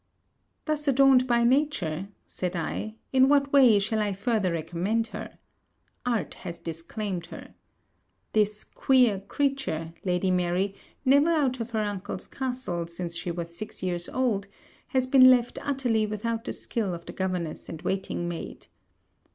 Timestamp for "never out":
11.05-11.59